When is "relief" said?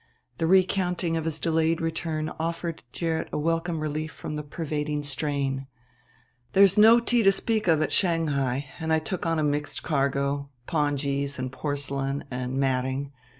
3.81-4.11